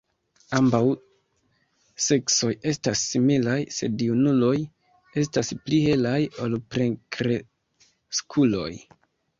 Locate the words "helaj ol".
5.91-6.61